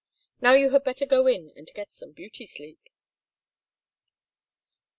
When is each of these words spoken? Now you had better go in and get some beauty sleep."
Now 0.41 0.53
you 0.55 0.71
had 0.71 0.83
better 0.83 1.05
go 1.05 1.27
in 1.27 1.51
and 1.55 1.69
get 1.75 1.93
some 1.93 2.11
beauty 2.11 2.47
sleep." 2.47 2.89